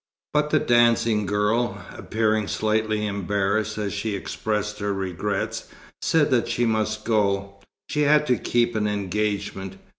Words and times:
But 0.33 0.49
the 0.49 0.57
dancing 0.57 1.27
girl, 1.27 1.85
appearing 1.93 2.47
slightly 2.47 3.05
embarrassed 3.05 3.77
as 3.77 3.93
she 3.93 4.15
expressed 4.15 4.79
her 4.79 4.91
regrets, 4.95 5.67
said 6.01 6.31
that 6.31 6.47
she 6.49 6.65
must 6.65 7.03
go; 7.05 7.57
she 7.87 8.01
had 8.01 8.25
to 8.25 8.37
keep 8.37 8.75
an 8.75 8.87
engagement. 8.87 9.75